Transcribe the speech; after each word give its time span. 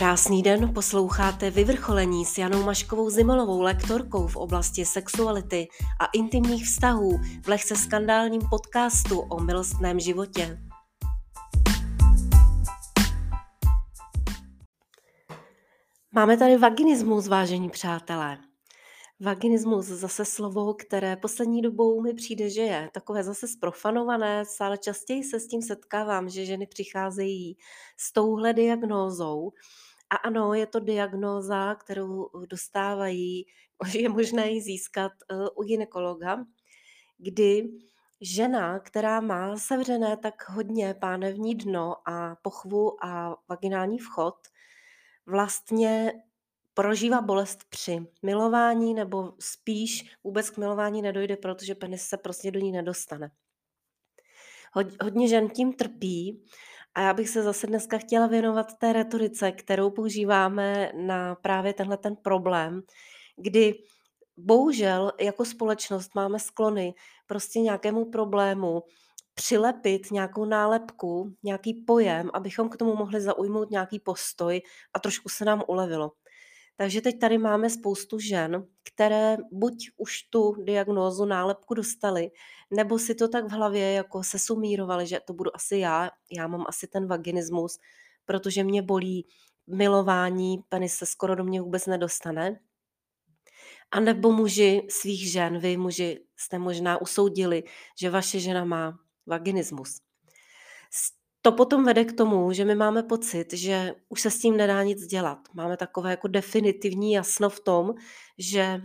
Krásný 0.00 0.42
den, 0.42 0.74
posloucháte 0.74 1.50
Vyvrcholení 1.50 2.24
s 2.24 2.38
Janou 2.38 2.62
Maškovou 2.62 3.10
Zimolovou, 3.10 3.60
lektorkou 3.60 4.26
v 4.26 4.36
oblasti 4.36 4.84
sexuality 4.84 5.68
a 6.00 6.06
intimních 6.06 6.64
vztahů 6.64 7.18
v 7.42 7.48
lehce 7.48 7.76
skandálním 7.76 8.40
podcastu 8.50 9.20
o 9.20 9.40
milostném 9.40 10.00
životě. 10.00 10.58
Máme 16.12 16.36
tady 16.36 16.56
vaginismus, 16.56 17.28
vážení 17.28 17.70
přátelé. 17.70 18.38
Vaginismus 19.20 19.86
zase 19.86 20.24
slovo, 20.24 20.74
které 20.74 21.16
poslední 21.16 21.62
dobou 21.62 22.02
mi 22.02 22.14
přijde, 22.14 22.50
že 22.50 22.62
je 22.62 22.90
takové 22.94 23.24
zase 23.24 23.48
sprofanované, 23.48 24.42
ale 24.60 24.78
častěji 24.78 25.24
se 25.24 25.40
s 25.40 25.46
tím 25.46 25.62
setkávám, 25.62 26.28
že 26.28 26.44
ženy 26.46 26.66
přicházejí 26.66 27.56
s 27.96 28.12
touhle 28.12 28.52
diagnózou. 28.52 29.50
A 30.10 30.16
ano, 30.16 30.54
je 30.54 30.66
to 30.66 30.80
diagnóza, 30.80 31.74
kterou 31.74 32.30
dostávají, 32.50 33.46
je 33.94 34.08
možné 34.08 34.50
ji 34.50 34.62
získat 34.62 35.12
eh, 35.30 35.34
u 35.56 35.62
ginekologa, 35.62 36.44
kdy 37.18 37.68
žena, 38.20 38.78
která 38.78 39.20
má 39.20 39.56
sevřené 39.56 40.16
tak 40.16 40.48
hodně 40.48 40.94
pánevní 40.94 41.54
dno 41.54 42.08
a 42.08 42.36
pochvu 42.42 43.04
a 43.04 43.36
vaginální 43.48 43.98
vchod, 43.98 44.34
vlastně 45.26 46.12
prožívá 46.74 47.20
bolest 47.20 47.64
při 47.70 48.06
milování, 48.22 48.94
nebo 48.94 49.32
spíš 49.40 50.16
vůbec 50.24 50.50
k 50.50 50.58
milování 50.58 51.02
nedojde, 51.02 51.36
protože 51.36 51.74
penis 51.74 52.02
se 52.02 52.16
prostě 52.16 52.50
do 52.50 52.60
ní 52.60 52.72
nedostane. 52.72 53.30
Hodně 55.02 55.28
žen 55.28 55.48
tím 55.48 55.72
trpí 55.72 56.44
a 56.94 57.00
já 57.00 57.14
bych 57.14 57.28
se 57.28 57.42
zase 57.42 57.66
dneska 57.66 57.98
chtěla 57.98 58.26
věnovat 58.26 58.78
té 58.78 58.92
retorice, 58.92 59.52
kterou 59.52 59.90
používáme 59.90 60.92
na 60.94 61.34
právě 61.34 61.74
tenhle 61.74 61.96
ten 61.96 62.16
problém, 62.16 62.82
kdy 63.36 63.74
bohužel 64.36 65.12
jako 65.20 65.44
společnost 65.44 66.14
máme 66.14 66.38
sklony 66.38 66.94
prostě 67.26 67.60
nějakému 67.60 68.10
problému 68.10 68.82
přilepit 69.34 70.10
nějakou 70.10 70.44
nálepku, 70.44 71.34
nějaký 71.42 71.74
pojem, 71.74 72.30
abychom 72.34 72.68
k 72.68 72.76
tomu 72.76 72.96
mohli 72.96 73.20
zaujmout 73.20 73.70
nějaký 73.70 74.00
postoj 74.00 74.62
a 74.94 74.98
trošku 74.98 75.28
se 75.28 75.44
nám 75.44 75.62
ulevilo. 75.68 76.12
Takže 76.80 77.00
teď 77.00 77.18
tady 77.18 77.38
máme 77.38 77.70
spoustu 77.70 78.18
žen, 78.18 78.66
které 78.84 79.36
buď 79.52 79.90
už 79.96 80.22
tu 80.22 80.54
diagnózu, 80.64 81.24
nálepku 81.24 81.74
dostali, 81.74 82.30
nebo 82.70 82.98
si 82.98 83.14
to 83.14 83.28
tak 83.28 83.44
v 83.44 83.50
hlavě 83.50 83.92
jako 83.92 84.22
se 84.22 84.38
sumírovali, 84.38 85.06
že 85.06 85.20
to 85.24 85.32
budu 85.32 85.56
asi 85.56 85.76
já, 85.76 86.10
já 86.32 86.46
mám 86.46 86.64
asi 86.68 86.86
ten 86.86 87.06
vaginismus, 87.06 87.78
protože 88.24 88.64
mě 88.64 88.82
bolí 88.82 89.26
milování, 89.66 90.58
penis 90.68 90.94
se 90.94 91.06
skoro 91.06 91.34
do 91.34 91.44
mě 91.44 91.60
vůbec 91.60 91.86
nedostane. 91.86 92.60
A 93.90 94.00
nebo 94.00 94.32
muži 94.32 94.86
svých 94.90 95.32
žen, 95.32 95.58
vy 95.58 95.76
muži 95.76 96.24
jste 96.36 96.58
možná 96.58 97.00
usoudili, 97.02 97.62
že 98.00 98.10
vaše 98.10 98.40
žena 98.40 98.64
má 98.64 98.98
vaginismus. 99.26 100.00
To 101.42 101.52
potom 101.52 101.84
vede 101.84 102.04
k 102.04 102.12
tomu, 102.12 102.52
že 102.52 102.64
my 102.64 102.74
máme 102.74 103.02
pocit, 103.02 103.52
že 103.52 103.94
už 104.08 104.20
se 104.20 104.30
s 104.30 104.38
tím 104.38 104.56
nedá 104.56 104.82
nic 104.82 105.06
dělat. 105.06 105.38
Máme 105.54 105.76
takové 105.76 106.10
jako 106.10 106.28
definitivní 106.28 107.12
jasno 107.12 107.50
v 107.50 107.60
tom, 107.60 107.94
že 108.38 108.82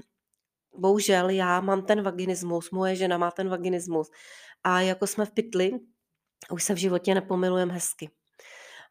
bohužel 0.78 1.30
já 1.30 1.62
mám 1.62 1.82
ten 1.82 2.02
vaginismus, 2.02 2.72
moje 2.72 2.96
žena 2.96 3.18
má 3.18 3.32
ten 3.32 3.50
vaginismus 3.50 4.12
a 4.64 4.82
jako 4.82 5.08
jsme 5.08 5.26
v 5.26 5.32
pytli, 5.32 5.72
už 6.52 6.64
se 6.64 6.74
v 6.74 6.78
životě 6.78 7.16
nepomilujeme 7.16 7.74
hezky. 7.74 8.10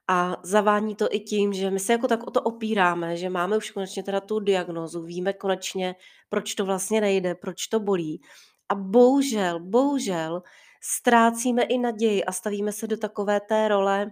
A 0.09 0.37
zavání 0.43 0.95
to 0.95 1.09
i 1.11 1.21
tím, 1.21 1.53
že 1.53 1.71
my 1.71 1.81
se 1.81 1.93
jako 1.93 2.09
tak 2.09 2.27
o 2.27 2.31
to 2.31 2.43
opíráme, 2.43 3.17
že 3.17 3.31
máme 3.31 3.57
už 3.57 3.71
konečně 3.71 4.03
teda 4.03 4.21
tu 4.21 4.41
diagnozu, 4.41 5.03
víme 5.03 5.33
konečně, 5.33 5.95
proč 6.29 6.55
to 6.55 6.65
vlastně 6.65 7.01
nejde, 7.01 7.35
proč 7.35 7.67
to 7.67 7.81
bolí. 7.81 8.21
A 8.69 8.75
bohužel, 8.75 9.61
bohužel, 9.61 10.43
ztrácíme 10.85 11.63
i 11.63 11.79
naději 11.79 12.25
a 12.25 12.33
stavíme 12.33 12.73
se 12.73 12.87
do 12.87 12.97
takové 12.97 13.41
té 13.41 13.69
role, 13.69 14.11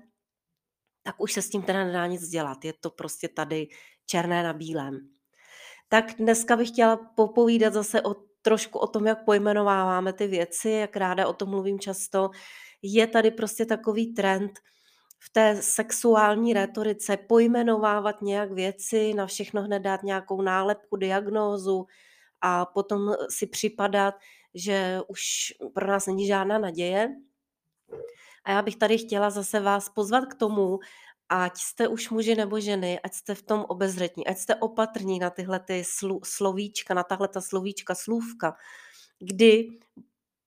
tak 1.02 1.14
už 1.18 1.32
se 1.32 1.42
s 1.42 1.50
tím 1.50 1.62
teda 1.62 1.84
nedá 1.84 2.06
nic 2.06 2.28
dělat. 2.28 2.64
Je 2.64 2.72
to 2.80 2.90
prostě 2.90 3.28
tady 3.28 3.68
černé 4.06 4.42
na 4.42 4.52
bílém. 4.52 5.08
Tak 5.88 6.04
dneska 6.18 6.56
bych 6.56 6.68
chtěla 6.68 6.96
popovídat 6.96 7.72
zase 7.72 8.02
o 8.02 8.14
trošku 8.42 8.78
o 8.78 8.86
tom, 8.86 9.06
jak 9.06 9.24
pojmenováváme 9.24 10.12
ty 10.12 10.26
věci, 10.26 10.70
jak 10.70 10.96
ráda 10.96 11.28
o 11.28 11.32
tom 11.32 11.50
mluvím 11.50 11.80
často. 11.80 12.30
Je 12.82 13.06
tady 13.06 13.30
prostě 13.30 13.66
takový 13.66 14.14
trend 14.14 14.52
v 15.18 15.30
té 15.32 15.62
sexuální 15.62 16.52
retorice 16.52 17.16
pojmenovávat 17.16 18.22
nějak 18.22 18.52
věci, 18.52 19.14
na 19.14 19.26
všechno 19.26 19.62
hned 19.62 19.78
dát 19.78 20.02
nějakou 20.02 20.42
nálepku, 20.42 20.96
diagnózu 20.96 21.86
a 22.40 22.66
potom 22.66 23.14
si 23.30 23.46
připadat, 23.46 24.14
že 24.54 25.00
už 25.08 25.22
pro 25.74 25.86
nás 25.86 26.06
není 26.06 26.26
žádná 26.26 26.58
naděje. 26.58 27.08
A 28.44 28.50
já 28.50 28.62
bych 28.62 28.76
tady 28.76 28.98
chtěla 28.98 29.30
zase 29.30 29.60
vás 29.60 29.88
pozvat 29.88 30.26
k 30.26 30.34
tomu, 30.34 30.78
ať 31.28 31.56
jste 31.56 31.88
už 31.88 32.10
muži 32.10 32.34
nebo 32.34 32.60
ženy, 32.60 33.00
ať 33.00 33.14
jste 33.14 33.34
v 33.34 33.42
tom 33.42 33.64
obezřetní, 33.68 34.26
ať 34.26 34.38
jste 34.38 34.54
opatrní 34.54 35.18
na 35.18 35.30
tyhle 35.30 35.60
ty 35.60 35.84
slu, 35.86 36.20
slovíčka, 36.24 36.94
na 36.94 37.02
tahle 37.02 37.28
ta 37.28 37.40
slovíčka, 37.40 37.94
slůvka, 37.94 38.56
kdy 39.18 39.68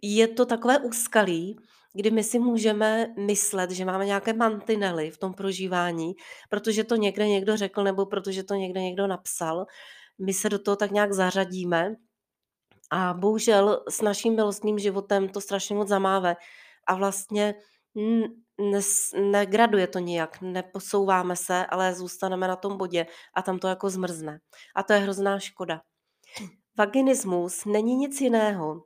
je 0.01 0.27
to 0.27 0.45
takové 0.45 0.79
úskalí, 0.79 1.57
kdy 1.93 2.11
my 2.11 2.23
si 2.23 2.39
můžeme 2.39 3.13
myslet, 3.17 3.72
že 3.72 3.85
máme 3.85 4.05
nějaké 4.05 4.33
mantinely 4.33 5.11
v 5.11 5.17
tom 5.17 5.33
prožívání, 5.33 6.13
protože 6.49 6.83
to 6.83 6.95
někde 6.95 7.27
někdo 7.27 7.57
řekl 7.57 7.83
nebo 7.83 8.05
protože 8.05 8.43
to 8.43 8.53
někde 8.53 8.81
někdo 8.81 9.07
napsal. 9.07 9.66
My 10.19 10.33
se 10.33 10.49
do 10.49 10.59
toho 10.59 10.75
tak 10.75 10.91
nějak 10.91 11.13
zařadíme 11.13 11.95
a 12.91 13.13
bohužel 13.13 13.84
s 13.90 14.01
naším 14.01 14.35
milostným 14.35 14.79
životem 14.79 15.29
to 15.29 15.41
strašně 15.41 15.75
moc 15.75 15.88
zamáve 15.88 16.35
a 16.88 16.96
vlastně 16.96 17.56
nes, 18.62 19.12
negraduje 19.31 19.88
to 19.88 20.00
nijak, 20.00 20.41
neposouváme 20.41 21.35
se, 21.35 21.66
ale 21.66 21.96
zůstaneme 21.96 22.47
na 22.47 22.56
tom 22.56 22.78
bodě 22.78 23.06
a 23.35 23.41
tam 23.41 23.59
to 23.59 23.68
jako 23.68 23.90
zmrzne. 23.90 24.40
A 24.75 24.84
to 24.84 24.94
je 24.94 25.00
hrozná 25.00 25.40
škoda. 25.40 25.81
Vaginismus 26.78 27.66
není 27.66 27.96
nic 27.96 28.22
jiného, 28.22 28.84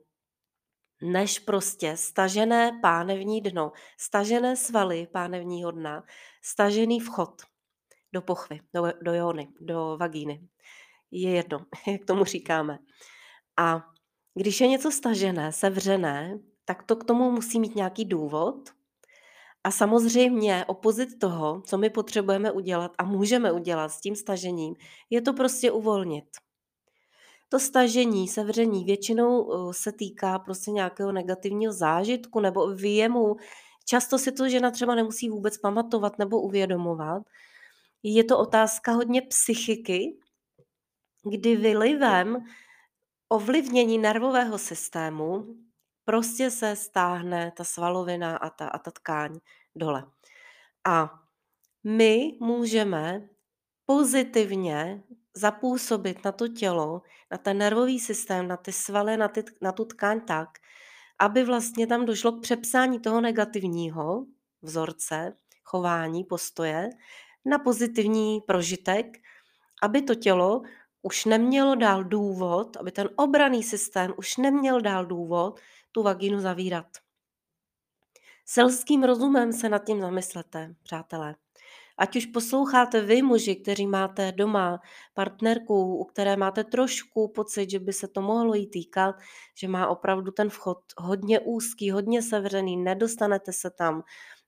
než 1.02 1.38
prostě 1.38 1.96
stažené 1.96 2.78
pánevní 2.82 3.40
dno, 3.40 3.72
stažené 3.98 4.56
svaly 4.56 5.06
pánevního 5.12 5.70
dna, 5.70 6.02
stažený 6.44 7.00
vchod 7.00 7.42
do 8.12 8.22
pochvy, 8.22 8.60
do, 8.74 8.92
do 9.02 9.14
jóny, 9.14 9.48
do 9.60 9.96
vagíny. 10.00 10.48
Je 11.10 11.30
jedno, 11.30 11.66
jak 11.86 12.04
tomu 12.04 12.24
říkáme. 12.24 12.78
A 13.60 13.84
když 14.34 14.60
je 14.60 14.66
něco 14.66 14.90
stažené, 14.90 15.52
sevřené, 15.52 16.38
tak 16.64 16.82
to 16.82 16.96
k 16.96 17.04
tomu 17.04 17.30
musí 17.30 17.60
mít 17.60 17.74
nějaký 17.76 18.04
důvod. 18.04 18.70
A 19.64 19.70
samozřejmě 19.70 20.64
opozit 20.66 21.18
toho, 21.18 21.62
co 21.66 21.78
my 21.78 21.90
potřebujeme 21.90 22.52
udělat 22.52 22.92
a 22.98 23.04
můžeme 23.04 23.52
udělat 23.52 23.88
s 23.88 24.00
tím 24.00 24.16
stažením, 24.16 24.74
je 25.10 25.22
to 25.22 25.32
prostě 25.32 25.72
uvolnit. 25.72 26.24
To 27.48 27.58
stažení, 27.58 28.28
sevření 28.28 28.84
většinou 28.84 29.42
uh, 29.42 29.72
se 29.72 29.92
týká 29.92 30.38
prostě 30.38 30.70
nějakého 30.70 31.12
negativního 31.12 31.72
zážitku 31.72 32.40
nebo 32.40 32.74
výjemu. 32.74 33.36
Často 33.84 34.18
si 34.18 34.32
to 34.32 34.48
žena 34.48 34.70
třeba 34.70 34.94
nemusí 34.94 35.28
vůbec 35.28 35.58
pamatovat 35.58 36.18
nebo 36.18 36.40
uvědomovat. 36.40 37.22
Je 38.02 38.24
to 38.24 38.38
otázka 38.38 38.92
hodně 38.92 39.22
psychiky, 39.22 40.18
kdy 41.30 41.56
vylivem 41.56 42.36
ovlivnění 43.32 43.98
nervového 43.98 44.58
systému 44.58 45.46
prostě 46.04 46.50
se 46.50 46.76
stáhne 46.76 47.52
ta 47.56 47.64
svalovina 47.64 48.36
a 48.36 48.50
ta, 48.50 48.68
a 48.68 48.78
ta 48.78 48.90
tkáň 48.90 49.38
dole. 49.74 50.04
A 50.86 51.20
my 51.84 52.36
můžeme 52.40 53.28
pozitivně 53.86 55.02
zapůsobit 55.34 56.24
na 56.24 56.32
to 56.32 56.48
tělo, 56.48 57.02
na 57.30 57.38
ten 57.38 57.58
nervový 57.58 58.00
systém, 58.00 58.48
na 58.48 58.56
ty 58.56 58.72
svaly, 58.72 59.16
na, 59.16 59.28
ty, 59.28 59.44
na 59.60 59.72
tu 59.72 59.84
tkáň 59.84 60.20
tak, 60.20 60.48
aby 61.18 61.44
vlastně 61.44 61.86
tam 61.86 62.06
došlo 62.06 62.32
k 62.32 62.42
přepsání 62.42 63.00
toho 63.00 63.20
negativního 63.20 64.26
vzorce, 64.62 65.36
chování, 65.64 66.24
postoje 66.24 66.90
na 67.44 67.58
pozitivní 67.58 68.40
prožitek, 68.40 69.06
aby 69.82 70.02
to 70.02 70.14
tělo 70.14 70.62
už 71.02 71.24
nemělo 71.24 71.74
dál 71.74 72.04
důvod, 72.04 72.76
aby 72.76 72.92
ten 72.92 73.08
obraný 73.16 73.62
systém 73.62 74.14
už 74.16 74.36
neměl 74.36 74.80
dál 74.80 75.06
důvod 75.06 75.60
tu 75.92 76.02
vagínu 76.02 76.40
zavírat. 76.40 76.86
Selským 78.46 79.04
rozumem 79.04 79.52
se 79.52 79.68
nad 79.68 79.84
tím 79.84 80.00
zamyslete, 80.00 80.74
přátelé. 80.82 81.34
Ať 81.98 82.16
už 82.16 82.26
posloucháte 82.26 83.00
vy, 83.00 83.22
muži, 83.22 83.56
kteří 83.56 83.86
máte 83.86 84.32
doma 84.32 84.80
partnerku, 85.14 85.96
u 85.96 86.04
které 86.04 86.36
máte 86.36 86.64
trošku 86.64 87.28
pocit, 87.28 87.70
že 87.70 87.78
by 87.78 87.92
se 87.92 88.08
to 88.08 88.22
mohlo 88.22 88.54
jí 88.54 88.66
týkat, 88.66 89.16
že 89.54 89.68
má 89.68 89.88
opravdu 89.88 90.30
ten 90.30 90.50
vchod 90.50 90.78
hodně 90.98 91.40
úzký, 91.40 91.90
hodně 91.90 92.22
sevřený, 92.22 92.76
nedostanete 92.76 93.52
se 93.52 93.70
tam, 93.70 94.02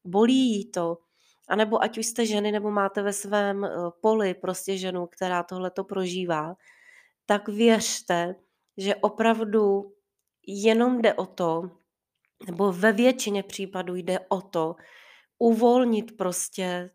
bolí 0.04 0.34
jí 0.34 0.70
to, 0.70 0.98
A 1.48 1.56
nebo 1.56 1.82
ať 1.82 1.98
už 1.98 2.06
jste 2.06 2.26
ženy, 2.26 2.52
nebo 2.52 2.70
máte 2.70 3.02
ve 3.02 3.12
svém 3.12 3.64
eh, 3.64 3.70
poli 4.00 4.34
prostě 4.34 4.78
ženu, 4.78 5.06
která 5.06 5.42
tohle 5.42 5.70
to 5.70 5.84
prožívá, 5.84 6.54
tak 7.26 7.48
věřte, 7.48 8.34
že 8.76 8.94
opravdu 8.94 9.92
jenom 10.46 11.02
jde 11.02 11.14
o 11.14 11.26
to, 11.26 11.62
nebo 12.46 12.72
ve 12.72 12.92
většině 12.92 13.42
případů 13.42 13.94
jde 13.94 14.18
o 14.28 14.40
to, 14.40 14.76
uvolnit 15.38 16.16
prostě 16.16 16.90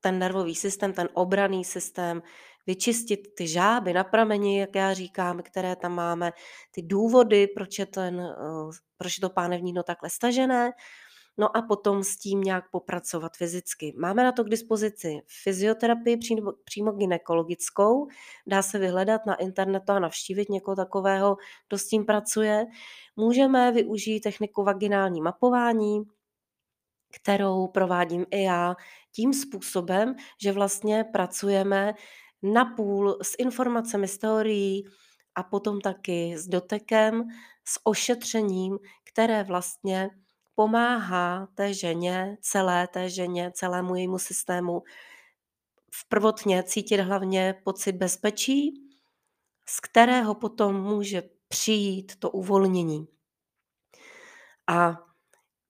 ten 0.00 0.18
nervový 0.18 0.54
systém, 0.54 0.92
ten 0.92 1.08
obraný 1.12 1.64
systém, 1.64 2.22
vyčistit 2.66 3.20
ty 3.36 3.48
žáby 3.48 3.92
na 3.92 4.04
prameni, 4.04 4.60
jak 4.60 4.74
já 4.74 4.94
říkám, 4.94 5.42
které 5.42 5.76
tam 5.76 5.94
máme, 5.94 6.32
ty 6.70 6.82
důvody, 6.82 7.46
proč 7.46 7.78
je, 7.78 7.86
ten, 7.86 8.20
eh, 8.20 8.70
proč 8.96 9.18
je 9.18 9.20
to 9.20 9.30
pánevníno 9.30 9.82
takhle 9.82 10.10
stažené, 10.10 10.72
no 11.38 11.56
a 11.56 11.62
potom 11.62 12.04
s 12.04 12.16
tím 12.16 12.40
nějak 12.40 12.70
popracovat 12.70 13.36
fyzicky. 13.36 13.94
Máme 13.98 14.24
na 14.24 14.32
to 14.32 14.44
k 14.44 14.48
dispozici 14.48 15.20
fyzioterapii 15.42 16.16
přímo, 16.16 16.52
přímo 16.64 16.92
ginekologickou, 16.92 18.08
dá 18.46 18.62
se 18.62 18.78
vyhledat 18.78 19.26
na 19.26 19.34
internetu 19.34 19.92
a 19.92 19.98
navštívit 19.98 20.48
někoho 20.48 20.76
takového, 20.76 21.36
kdo 21.68 21.78
s 21.78 21.86
tím 21.86 22.06
pracuje. 22.06 22.66
Můžeme 23.16 23.72
využít 23.72 24.20
techniku 24.20 24.64
vaginální 24.64 25.20
mapování, 25.20 26.02
kterou 27.12 27.66
provádím 27.66 28.26
i 28.30 28.42
já 28.42 28.76
tím 29.12 29.32
způsobem, 29.34 30.14
že 30.42 30.52
vlastně 30.52 31.04
pracujeme 31.04 31.94
napůl 32.42 33.18
s 33.22 33.34
informacemi 33.38 34.08
z 34.08 34.18
teorií 34.18 34.84
a 35.34 35.42
potom 35.42 35.80
taky 35.80 36.38
s 36.38 36.48
dotekem, 36.48 37.28
s 37.64 37.80
ošetřením, 37.84 38.78
které 39.04 39.44
vlastně 39.44 40.10
pomáhá 40.60 41.48
té 41.54 41.74
ženě, 41.74 42.36
celé 42.40 42.88
té 42.88 43.08
ženě, 43.08 43.52
celému 43.54 43.94
jejímu 43.94 44.18
systému 44.18 44.82
v 45.94 46.08
prvotně 46.08 46.62
cítit 46.62 47.00
hlavně 47.00 47.54
pocit 47.64 47.92
bezpečí, 47.92 48.74
z 49.68 49.80
kterého 49.80 50.34
potom 50.34 50.82
může 50.82 51.22
přijít 51.48 52.16
to 52.18 52.30
uvolnění. 52.30 53.08
A 54.66 55.00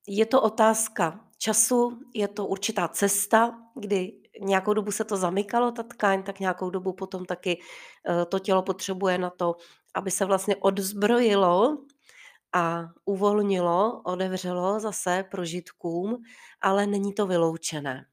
je 0.08 0.26
to 0.26 0.42
otázka 0.42 1.20
času, 1.38 2.00
je 2.14 2.28
to 2.28 2.46
určitá 2.46 2.88
cesta, 2.88 3.58
kdy 3.74 4.12
nějakou 4.40 4.74
dobu 4.74 4.90
se 4.90 5.04
to 5.04 5.16
zamykalo, 5.16 5.72
ta 5.72 5.82
tkáň, 5.82 6.22
tak 6.22 6.40
nějakou 6.40 6.70
dobu 6.70 6.92
potom 6.92 7.24
taky 7.24 7.60
eh, 8.08 8.24
to 8.24 8.38
tělo 8.38 8.62
potřebuje 8.62 9.18
na 9.18 9.30
to, 9.30 9.56
aby 9.94 10.10
se 10.10 10.24
vlastně 10.24 10.56
odzbrojilo 10.56 11.78
a 12.52 12.88
uvolnilo, 13.04 14.02
odevřelo 14.04 14.80
zase 14.80 15.24
prožitkům, 15.30 16.22
ale 16.60 16.86
není 16.86 17.14
to 17.14 17.26
vyloučené. 17.26 18.06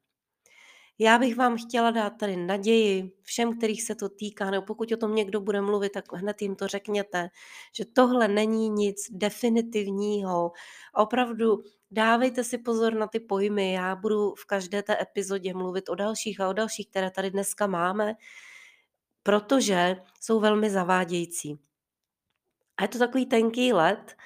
Já 1.00 1.18
bych 1.18 1.36
vám 1.36 1.56
chtěla 1.56 1.90
dát 1.90 2.10
tady 2.10 2.36
naději 2.36 3.12
všem, 3.22 3.58
kterých 3.58 3.82
se 3.82 3.94
to 3.94 4.08
týká, 4.08 4.50
nebo 4.50 4.66
pokud 4.66 4.92
o 4.92 4.96
tom 4.96 5.14
někdo 5.14 5.40
bude 5.40 5.60
mluvit, 5.60 5.92
tak 5.92 6.12
hned 6.12 6.42
jim 6.42 6.56
to 6.56 6.68
řekněte, 6.68 7.28
že 7.74 7.84
tohle 7.84 8.28
není 8.28 8.68
nic 8.68 8.96
definitivního. 9.10 10.52
Opravdu 10.94 11.62
dávejte 11.90 12.44
si 12.44 12.58
pozor 12.58 12.94
na 12.94 13.06
ty 13.06 13.20
pojmy. 13.20 13.72
Já 13.72 13.96
budu 13.96 14.34
v 14.34 14.44
každé 14.44 14.82
té 14.82 15.02
epizodě 15.02 15.54
mluvit 15.54 15.88
o 15.88 15.94
dalších 15.94 16.40
a 16.40 16.48
o 16.48 16.52
dalších, 16.52 16.88
které 16.88 17.10
tady 17.10 17.30
dneska 17.30 17.66
máme, 17.66 18.14
protože 19.22 19.96
jsou 20.20 20.40
velmi 20.40 20.70
zavádějící. 20.70 21.67
A 22.78 22.82
je 22.82 22.88
to 22.88 22.98
takový 22.98 23.26
tenký 23.26 23.72
let, 23.72 24.16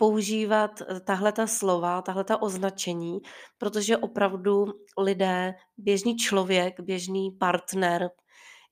používat 0.00 0.82
eh, 0.82 1.00
tahle 1.00 1.32
ta 1.32 1.46
slova, 1.46 2.02
tahle 2.02 2.24
ta 2.24 2.42
označení, 2.42 3.20
protože 3.58 3.96
opravdu 3.96 4.66
lidé, 4.98 5.54
běžný 5.78 6.16
člověk, 6.16 6.80
běžný 6.80 7.30
partner 7.30 8.10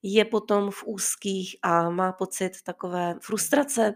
je 0.03 0.25
potom 0.25 0.71
v 0.71 0.85
úzkých 0.87 1.57
a 1.63 1.91
má 1.91 2.13
pocit 2.13 2.53
takové 2.65 3.15
frustrace, 3.23 3.95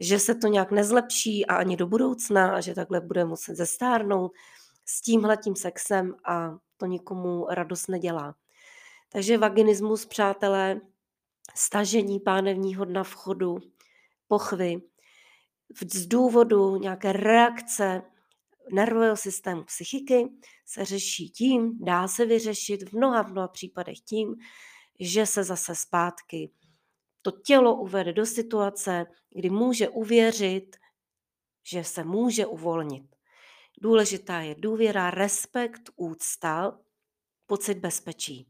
že 0.00 0.18
se 0.18 0.34
to 0.34 0.46
nějak 0.46 0.70
nezlepší 0.70 1.46
a 1.46 1.56
ani 1.56 1.76
do 1.76 1.86
budoucna 1.86 2.56
a 2.56 2.60
že 2.60 2.74
takhle 2.74 3.00
bude 3.00 3.24
muset 3.24 3.56
zestárnout 3.56 4.32
s 4.84 5.02
tímhletím 5.02 5.56
sexem 5.56 6.14
a 6.28 6.56
to 6.76 6.86
nikomu 6.86 7.46
radost 7.50 7.88
nedělá. 7.88 8.34
Takže 9.08 9.38
vaginismus, 9.38 10.06
přátelé, 10.06 10.80
stažení 11.54 12.20
pánevního 12.20 12.84
dna 12.84 13.04
vchodu, 13.04 13.58
pochvy, 14.34 14.76
z 15.92 16.06
důvodu 16.06 16.76
nějaké 16.76 17.12
reakce 17.12 18.02
nervového 18.72 19.16
systému 19.16 19.64
psychiky 19.64 20.28
se 20.66 20.84
řeší 20.84 21.30
tím, 21.30 21.78
dá 21.84 22.08
se 22.08 22.26
vyřešit 22.26 22.88
v 22.88 22.92
mnoha, 22.92 23.22
v 23.22 23.30
mnoha 23.30 23.48
případech 23.48 24.00
tím, 24.00 24.34
že 25.00 25.26
se 25.26 25.44
zase 25.44 25.74
zpátky 25.74 26.50
to 27.22 27.30
tělo 27.30 27.76
uvede 27.76 28.12
do 28.12 28.26
situace, 28.26 29.06
kdy 29.30 29.50
může 29.50 29.88
uvěřit, 29.88 30.76
že 31.62 31.84
se 31.84 32.04
může 32.04 32.46
uvolnit. 32.46 33.16
Důležitá 33.80 34.40
je 34.40 34.54
důvěra, 34.58 35.10
respekt, 35.10 35.90
úcta, 35.96 36.78
pocit 37.46 37.78
bezpečí. 37.78 38.46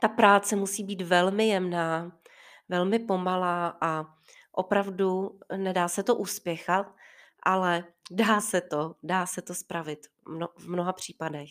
Ta 0.00 0.08
práce 0.08 0.56
musí 0.56 0.84
být 0.84 1.02
velmi 1.02 1.48
jemná, 1.48 2.18
velmi 2.68 2.98
pomalá 2.98 3.78
a 3.80 4.14
opravdu 4.52 5.38
nedá 5.56 5.88
se 5.88 6.02
to 6.02 6.16
uspěchat, 6.16 6.94
ale 7.42 7.84
dá 8.10 8.40
se 8.40 8.60
to, 8.60 8.94
dá 9.02 9.26
se 9.26 9.42
to 9.42 9.54
spravit 9.54 10.06
v 10.56 10.68
mnoha 10.68 10.92
případech. 10.92 11.48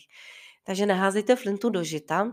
Takže 0.64 0.86
neházejte 0.86 1.36
flintu 1.36 1.70
do 1.70 1.84
žita, 1.84 2.32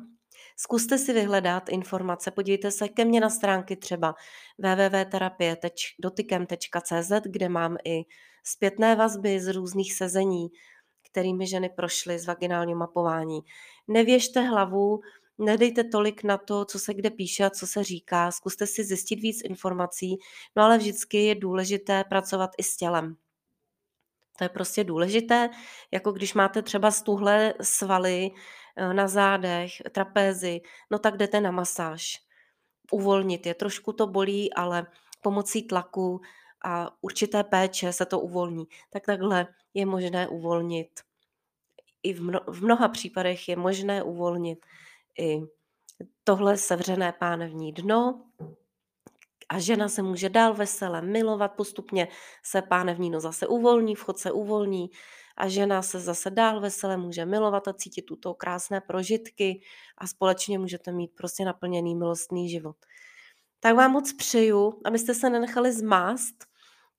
Zkuste 0.58 0.98
si 0.98 1.14
vyhledat 1.14 1.70
informace, 1.70 2.32
podívejte 2.32 2.72
se 2.72 2.90
ke 2.90 3.06
mně 3.06 3.20
na 3.20 3.30
stránky 3.30 3.76
třeba 3.76 4.16
www.terapie.dotykem.cz, 4.58 7.12
kde 7.24 7.50
mám 7.50 7.78
i 7.86 8.06
zpětné 8.44 8.96
vazby 8.96 9.40
z 9.40 9.54
různých 9.54 9.94
sezení, 9.94 10.48
kterými 11.12 11.48
ženy 11.48 11.70
prošly 11.70 12.20
z 12.20 12.26
vaginálního 12.26 12.80
mapování. 12.80 13.40
Nevěžte 13.88 14.42
hlavu, 14.42 15.00
nedejte 15.38 15.84
tolik 15.84 16.24
na 16.24 16.38
to, 16.38 16.66
co 16.66 16.80
se 16.80 16.94
kde 16.94 17.10
píše 17.10 17.46
a 17.46 17.50
co 17.50 17.68
se 17.68 17.84
říká, 17.84 18.32
zkuste 18.32 18.68
si 18.68 18.84
zjistit 18.84 19.16
víc 19.16 19.42
informací, 19.44 20.18
no 20.56 20.64
ale 20.64 20.78
vždycky 20.78 21.18
je 21.18 21.36
důležité 21.36 22.04
pracovat 22.04 22.50
i 22.58 22.64
s 22.64 22.78
tělem. 22.78 23.16
To 24.38 24.44
je 24.44 24.50
prostě 24.50 24.84
důležité, 24.84 25.50
jako 25.92 26.12
když 26.12 26.34
máte 26.34 26.62
třeba 26.62 26.92
stuhle 26.92 27.54
svaly 27.62 28.32
eh, 28.76 28.94
na 28.94 29.08
zádech, 29.08 29.72
trapézy, 29.92 30.62
no 30.92 31.00
tak 31.00 31.18
jdete 31.18 31.42
na 31.42 31.52
masáž. 31.52 32.22
Uvolnit 32.92 33.46
je. 33.46 33.54
Trošku 33.54 33.94
to 33.94 34.08
bolí, 34.08 34.54
ale 34.54 34.88
pomocí 35.22 35.64
tlaku 35.68 36.22
a 36.66 36.92
určité 37.02 37.44
péče 37.44 37.94
se 37.94 38.06
to 38.06 38.20
uvolní. 38.20 38.66
Tak 38.90 39.06
takhle 39.06 39.48
je 39.74 39.86
možné 39.86 40.28
uvolnit. 40.28 41.00
I 42.04 42.14
v, 42.14 42.22
mno, 42.22 42.40
v 42.48 42.64
mnoha 42.64 42.88
případech 42.88 43.50
je 43.50 43.56
možné 43.56 44.04
uvolnit 44.04 44.66
i 45.20 45.42
tohle 46.24 46.58
sevřené 46.58 47.14
pánevní 47.20 47.72
dno, 47.72 48.22
a 49.50 49.60
žena 49.60 49.90
se 49.90 50.02
může 50.02 50.30
dál 50.30 50.54
vesele 50.54 51.02
milovat, 51.02 51.52
postupně 51.56 52.08
se 52.44 52.62
pánevníno 52.62 53.20
zase 53.20 53.48
uvolní, 53.48 53.96
vchod 53.96 54.20
se 54.20 54.32
uvolní 54.32 54.90
a 55.38 55.48
žena 55.48 55.82
se 55.82 56.00
zase 56.00 56.30
dál 56.30 56.60
vesele 56.60 56.98
může 56.98 57.26
milovat 57.26 57.68
a 57.68 57.74
cítit 57.74 58.02
tuto 58.02 58.34
krásné 58.34 58.82
prožitky 58.82 59.62
a 59.98 60.08
společně 60.08 60.60
můžete 60.60 60.92
mít 60.92 61.12
prostě 61.16 61.46
naplněný 61.46 61.96
milostný 61.96 62.50
život. 62.50 62.76
Tak 63.60 63.76
vám 63.76 63.92
moc 63.92 64.14
přeju, 64.14 64.82
abyste 64.86 65.14
se 65.14 65.30
nenechali 65.30 65.74
zmást 65.74 66.46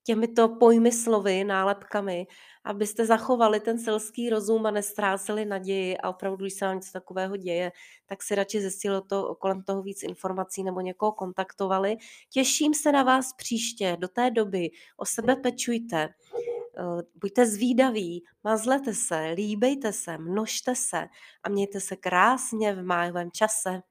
těmito 0.07 0.49
pojmy 0.49 0.91
slovy, 0.91 1.43
nálepkami, 1.43 2.27
abyste 2.63 3.05
zachovali 3.05 3.59
ten 3.59 3.79
selský 3.79 4.29
rozum 4.29 4.65
a 4.65 4.71
nestráceli 4.71 5.45
naději 5.45 5.97
a 5.97 6.09
opravdu, 6.09 6.37
když 6.45 6.53
se 6.53 6.65
vám 6.65 6.75
něco 6.75 6.91
takového 6.91 7.37
děje, 7.37 7.71
tak 8.05 8.23
si 8.23 8.35
radši 8.35 8.61
zjistili 8.61 9.01
to, 9.07 9.35
kolem 9.35 9.63
toho 9.63 9.81
víc 9.81 10.03
informací 10.03 10.63
nebo 10.63 10.81
někoho 10.81 11.11
kontaktovali. 11.11 11.97
Těším 12.29 12.73
se 12.73 12.91
na 12.91 13.03
vás 13.03 13.33
příště. 13.33 13.97
Do 13.99 14.07
té 14.07 14.31
doby 14.31 14.69
o 14.97 15.05
sebe 15.05 15.35
pečujte, 15.35 15.97
eh, 16.03 17.03
buďte 17.15 17.45
zvídaví, 17.45 18.23
mazlete 18.43 18.93
se, 18.93 19.33
líbejte 19.35 19.93
se, 19.93 20.17
množte 20.17 20.75
se 20.75 21.07
a 21.43 21.49
mějte 21.49 21.79
se 21.79 21.95
krásně 21.95 22.73
v 22.73 22.83
májovém 22.83 23.31
čase. 23.31 23.81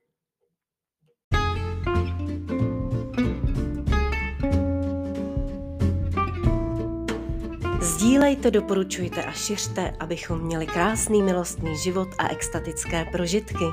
Sdílejte, 7.81 8.51
doporučujte 8.51 9.25
a 9.25 9.33
šiřte, 9.33 9.93
abychom 10.01 10.41
měli 10.41 10.67
krásný 10.67 11.23
milostný 11.23 11.79
život 11.79 12.09
a 12.19 12.29
extatické 12.29 13.05
prožitky, 13.13 13.65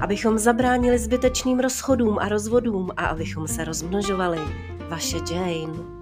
abychom 0.00 0.38
zabránili 0.38 0.98
zbytečným 0.98 1.60
rozchodům 1.60 2.18
a 2.18 2.28
rozvodům 2.28 2.90
a 2.96 3.06
abychom 3.06 3.48
se 3.48 3.64
rozmnožovali. 3.64 4.38
Vaše 4.88 5.16
Jane. 5.30 5.97